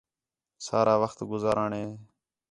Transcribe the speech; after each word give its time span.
سارا 0.65 0.95
وخت 1.03 1.19
گُزارݨ 1.31 1.69
ہِے 1.79 1.85